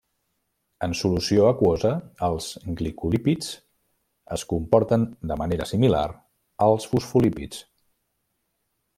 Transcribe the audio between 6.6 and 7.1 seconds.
als